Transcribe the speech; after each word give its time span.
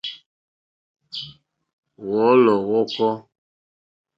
Wɔ̀ɔ́lɔ̀ 2.09 2.57
wɔ̀kɔ́. 2.67 3.11